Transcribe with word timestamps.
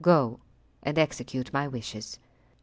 Go 0.01 0.39
and 0.81 0.97
execute 0.97 1.53
my 1.53 1.67
wishes." 1.67 2.17